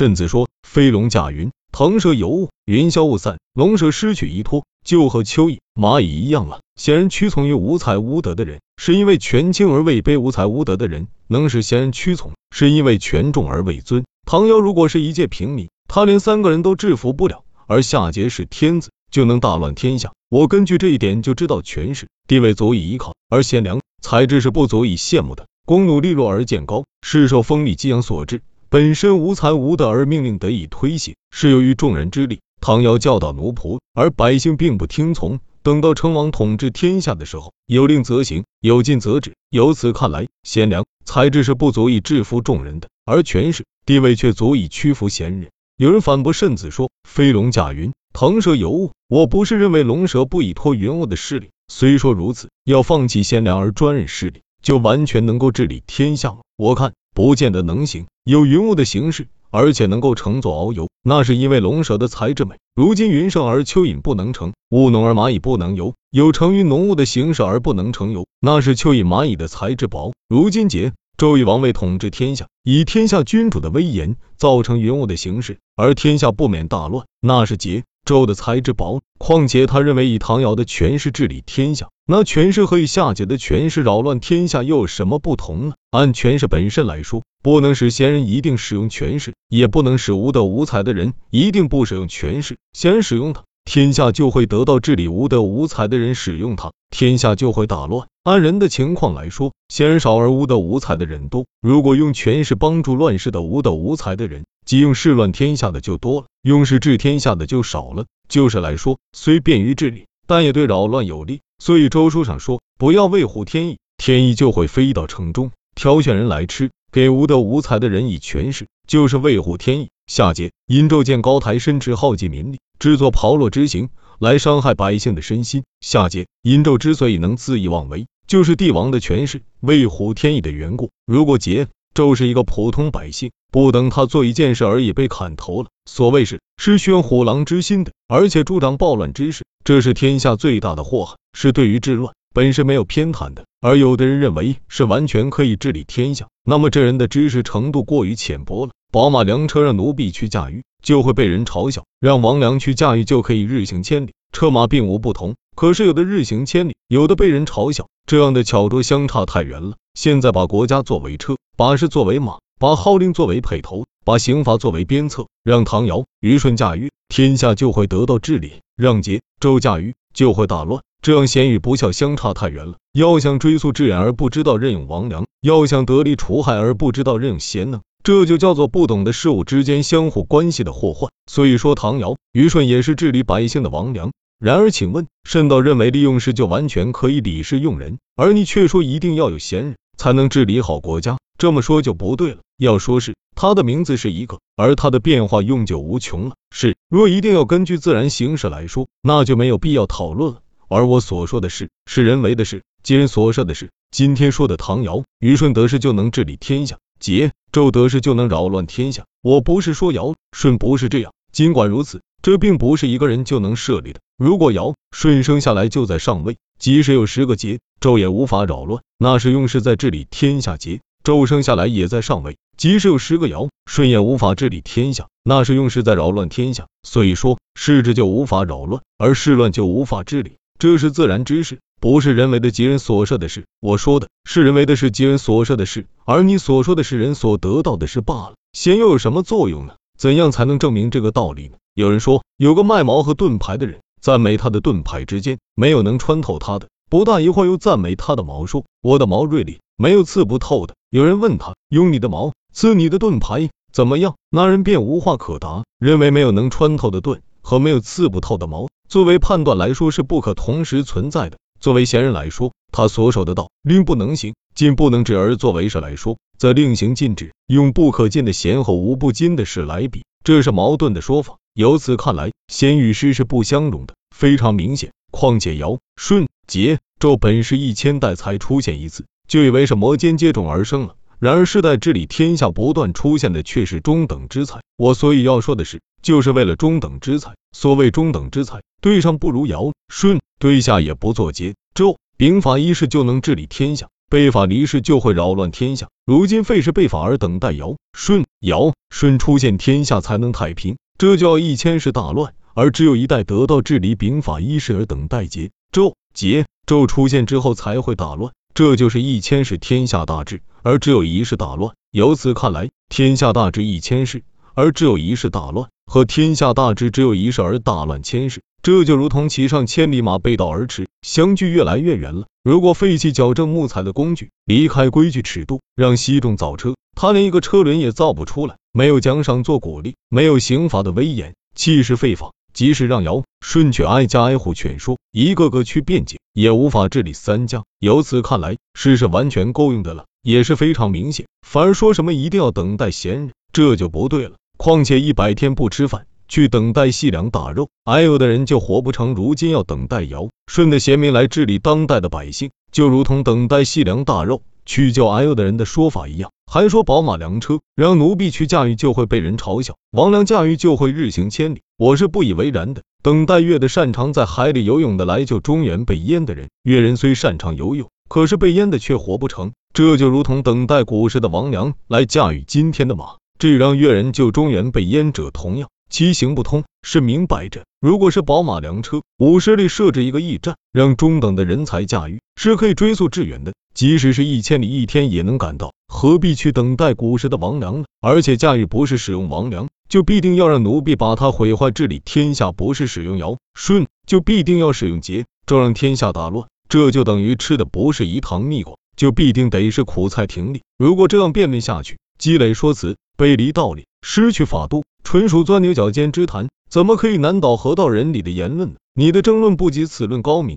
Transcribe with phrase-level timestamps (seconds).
[0.00, 6.60] 甚至说飞龙驾云，腾蛇游雾，云消雾散，龙蛇失去依托，就和蚯蚓、蚂蚁一样了。
[6.74, 14.06] 显然屈从于无才无德的人，是因为权轻而位卑；无才无德的人能使贤人屈从，是因为权重而位尊。
[14.24, 20.12] 唐尧如果是一介平民，他连三个人都制服不了，而夏桀是天子，就能大乱天下。
[20.30, 25.46] 我根据这一点就知道，权势地位足以依靠，而贤良才智是不足以羡慕的。
[25.66, 28.40] 公努利弱而见高，是受锋利激扬所致。
[28.72, 32.38] 本身无才无德而命令得以推行，是由于众人之力。
[32.60, 35.40] 唐尧教导奴仆，而百姓并不听从。
[35.64, 39.34] 等到成王统治天下的时候，有令则行，有禁则止。
[39.50, 45.50] 由此看来，贤良才智是不足以制服众人的，而权势地位却足以屈服贤人。
[45.76, 51.50] 有人反驳慎子说：“飞龙驾云，腾蛇游雾。”我不是认为龙蛇不依托云雾的势力。
[51.66, 56.38] 虽说如此，要放弃贤良而专任势力，就完全能够治理天下吗？
[56.56, 56.92] 我看。
[57.12, 62.54] 不见得能行，有云雾的形式，而且能够乘坐遨游，那是因为龙蛇的才智美。
[62.76, 70.12] 如今云盛而蚯蚓不能成，雾浓而蚂蚁不能游，有成于浓雾的形式而不能成游，那是蚯蚓蚂蚁的才智薄。
[70.28, 77.82] 如今桀纣以王位统治天下，以天下君主的威严造成云雾的形式，而天下不免大乱，那是桀。
[78.04, 85.74] 纣的才智薄，况且他认为以唐尧的权势治理天下，那权势和以夏桀的权势扰乱天下又有什么不同呢？
[85.90, 92.58] 按权势本身来说，不能使贤人一定使用权势，也不能使无德无才的人一定不使用权势。
[92.72, 98.08] 贤人使用它，天下就会得到治理；无德无才的人使用它，天下就会大乱。
[98.24, 101.46] 按人的情况来说，贤少而无德无才的人多。
[101.62, 108.06] 如果用权势帮助乱世的无德无才的人，即用事乱天下的就多了，用势治天下的就少了。
[108.28, 111.40] 就是来说，虽便于治理，但也对扰乱有利。
[111.62, 116.72] 所以周书上说，不要为虎添翼，天意就会飞到城中，挑选人来吃。
[116.90, 119.90] 给无德无才的人以权势，就是为虎添翼。
[120.10, 125.62] 下节，殷纣见高台深池耗尽民力，制作炮烙之刑，来伤害百姓的身心。
[125.80, 130.90] 下节，殷纣之所以能恣意妄为，就是帝王的权势为虎添翼的缘故。
[131.06, 135.68] 如果桀纣是一个普通百姓，不等他做一件事而已被砍头了。
[135.88, 143.44] 所谓是是宣虎狼之心的，而且助长暴乱之事，这是天下最大的祸害，是对于治乱本身没有偏袒的。
[143.62, 148.72] 而有的人认为是完全可以治理天下，那么这人的知识程度过于浅薄了。
[148.90, 154.12] 宝马良车让奴婢去驾驭，就会被人嘲笑；让王良去驾驭，就可以日行千里。
[154.32, 159.76] 车马并无不同，可是有的日行千里，有的被人嘲笑，这样的巧拙相差太远了。
[159.92, 170.82] 现在把国家作为车，把事作为马，把号令作为辔头，把刑罚作为鞭策，让唐尧、虞舜驾驭，天下就会得到治理；让桀、纣驾驭，就会大乱。
[171.02, 172.74] 这样贤与不孝相差太远了。
[172.92, 181.10] 要想追溯至远而不知道任用王良，要想得利除害而不知道任用贤能，这就叫做不懂得事物之间相互关系的祸患。
[181.30, 184.10] 所以说，唐尧、虞舜也是治理百姓的王良。
[184.38, 192.38] 然而，请问，慎道认为利用事就完全可以理事用人，而你却说一定要有贤人才能治理好国家，这么说就不对了。
[192.58, 196.34] 要说是他的名字是一个，而他的变化用就无穷了。
[196.50, 200.40] 是，若一定要根据自然形式来说，那就没有必要讨论了。
[200.70, 203.70] 而我所说的事是人为的事，今人所设的事。
[203.90, 209.04] 今天说的唐尧、虞舜得势就能治理天下，桀、纣得势就能扰乱天下。
[209.20, 212.00] 我不是说尧、舜不是这样，尽管如此。
[212.22, 214.00] 这并不是一个人就能设立的。
[214.16, 226.66] 如果尧舜生下来就在上位，即使有十个桀纣也无法扰乱，那是用事在治理天下；桀纣生下来也在上位，即使有十个尧舜也无法治理天下，那是用事在扰乱天下。
[226.82, 233.46] 所以说，事治就无法扰乱，而事乱就无法治理，这是自然之事，不是人为的、吉人所设的事。
[233.60, 238.34] 我说的是人为的是吉人所设的事，而你所说的是人所得到的事罢了。
[238.52, 239.76] 贤又有什么作用呢？
[239.98, 241.56] 怎样才能证明这个道理呢？
[241.72, 246.68] 有人说，有个卖矛和盾牌的人，赞美他的盾牌之间没有能穿透他的。
[246.90, 250.74] 不大一会儿，又赞美他的矛，说我的矛锐利，没有刺不透的。
[250.90, 254.14] 有人问他，用你的矛刺你的盾牌怎么样？
[254.30, 261.38] 那人便无话可答，认为没有能穿透的盾和没有刺不透的矛，作为判断来说是不可同时存在的。
[261.60, 271.36] 作为贤人来说，他所守的道令不能行，禁不能止；而作为事来说，则令行禁止，用不可禁的贤和无不禁的事来比，这是矛盾的说法。
[271.54, 274.90] 由此看来，贤与师是不相容的，非常明显。
[275.12, 280.96] 况且尧、舜、桀、纣本是一千代才出现一次，就以为是摩肩接踵而生了。
[281.20, 284.58] 然而世代治理天下不断出现的却是中等之才。
[284.76, 287.34] 我所以要说的是，就是为了中等之才。
[287.52, 290.20] 所谓中等之才，对上不如尧、舜。
[290.38, 295.88] 对下也不做桀纣，兵法一世就能治理天下，背法离世就会扰乱天下。
[296.06, 300.78] 如今费事被法而等待尧舜尧舜出现，天下才能太平。
[300.96, 308.32] 这叫一千世大乱，而只有一代得到治理秉法一世而等待桀纣桀纣出现之后才会大乱。
[308.54, 311.74] 这就是一千世天下大治，而只有一世大乱。
[311.90, 314.24] 由此看来，天下大治一千世，
[314.54, 322.28] 而只有一世大乱，和天下大治只有一事而大乱千世，这就如同骑上千里马背道而驰，相距越来越远了。
[322.44, 328.54] 如果废弃矫正木材的工具，离开规矩尺度，让西仲造车，他连一个车轮也造不出来。
[328.72, 337.64] 没有奖赏做鼓励，没有刑罚的威严，气势废法，即使让尧舜去挨家挨户劝说，一个个去辩解，也无法治理三家。
[337.80, 341.26] 由此看来，事是完全够用的了，也是非常明显。
[341.44, 344.36] 反而说什么一定要等待贤人，这就不对了。
[344.62, 349.14] 况且一百天不吃饭，去等待细粮大肉，挨饿的人就活不成。
[349.14, 354.42] 如今要等待尧舜的贤明来治理当代的百姓，就如同等待细粮大肉。
[354.66, 362.82] 去救挨饿的人的说法一样，还说宝马良车让奴婢去驾驭就会被人嘲笑，王良驾驭就会日行千里，我是不以为然的。
[363.02, 369.52] 等待月的擅长在海里游泳的来救中原被淹的人，越人虽擅长游泳，可是被淹的却活不成。
[369.72, 375.70] 这就如同等待古时的王良来驾驭今天的马，这让越人救中原被淹者同样。
[375.88, 383.54] 其行不通是明摆着，如果是宝马良车，五十里设置一个驿站，让中等的人才驾驭，是可以追溯致远的。
[383.72, 387.86] 即使是一千里一天也能赶到，何必去等待古时的王良呢？
[388.02, 396.46] 而且驾驭不是使用王良，就必定要让奴婢把他毁坏治理天下；不是使用尧舜，就必定要使用桀这让天下大乱。
[396.68, 400.60] 这就等于吃的不是一堂蜜果，就必定得是苦菜亭里。
[400.76, 404.82] 如果这样辩论下去，积累说辞，背离道理，失去法度。
[405.04, 408.76] 纯属钻牛角尖之谈，怎么可以难倒河道人理的言论呢？
[408.94, 410.56] 你的争论不及此论高明。